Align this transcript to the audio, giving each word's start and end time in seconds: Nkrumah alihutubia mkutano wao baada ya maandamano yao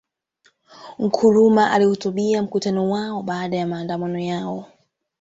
Nkrumah 0.99 1.71
alihutubia 1.73 2.43
mkutano 2.43 2.89
wao 2.91 3.23
baada 3.23 3.57
ya 3.57 3.67
maandamano 3.67 4.19
yao 4.19 4.65